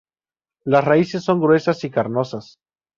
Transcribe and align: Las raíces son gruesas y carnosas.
Las 0.63 0.83
raíces 0.83 1.23
son 1.23 1.39
gruesas 1.39 1.83
y 1.83 1.91
carnosas. 1.91 2.57